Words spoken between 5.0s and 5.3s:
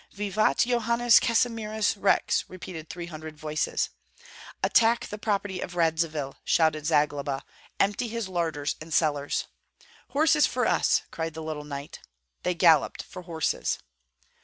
the